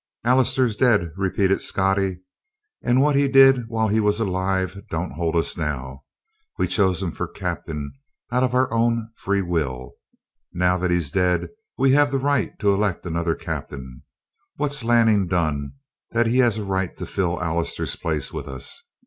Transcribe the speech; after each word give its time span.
"Allister's 0.23 0.75
dead," 0.75 1.11
repeated 1.15 1.61
Scottie, 1.61 2.21
"and 2.81 3.01
what 3.01 3.15
he 3.15 3.27
did 3.27 3.67
while 3.69 3.87
he 3.87 3.99
was 3.99 4.19
alive 4.19 4.81
don't 4.89 5.11
hold 5.13 5.35
us 5.35 5.55
now. 5.55 6.05
We 6.57 6.67
chose 6.67 7.03
him 7.03 7.11
for 7.11 7.27
captain 7.27 7.91
out 8.31 8.41
of 8.41 8.55
our 8.55 8.73
own 8.73 9.11
free 9.15 9.43
will. 9.43 9.91
Now 10.53 10.79
that 10.79 10.89
he's 10.89 11.11
dead 11.11 11.49
we 11.77 11.91
have 11.91 12.11
the 12.11 12.17
right 12.17 12.57
to 12.61 12.73
elect 12.73 13.05
another 13.05 13.35
captain. 13.35 14.01
What's 14.55 14.83
Lanning 14.83 15.27
done 15.27 15.73
that 16.13 16.25
he 16.25 16.39
has 16.39 16.57
a 16.57 16.65
right 16.65 16.97
to 16.97 17.05
fill 17.05 17.39
Allister's 17.39 17.95
place 17.95 18.33
with 18.33 18.47
us? 18.47 18.81